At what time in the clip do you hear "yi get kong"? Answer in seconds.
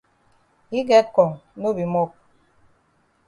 0.71-1.33